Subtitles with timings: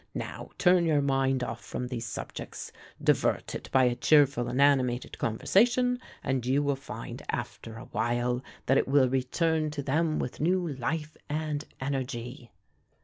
[0.15, 5.19] Now, turn your mind off from these subjects divert it by a cheerful and animated
[5.19, 10.39] conversation, and you will find, after a while, that it will return to them with
[10.41, 12.49] new life and energy."